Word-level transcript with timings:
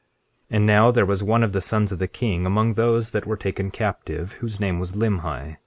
19:16 0.49 0.57
And 0.57 0.65
now 0.65 0.89
there 0.89 1.05
was 1.05 1.21
one 1.23 1.43
of 1.43 1.51
the 1.53 1.61
sons 1.61 1.91
of 1.91 1.99
the 1.99 2.07
king 2.07 2.47
among 2.47 2.73
those 2.73 3.11
that 3.11 3.27
were 3.27 3.37
taken 3.37 3.69
captive, 3.69 4.31
whose 4.41 4.59
name 4.59 4.79
was 4.79 4.93
Limhi. 4.95 5.57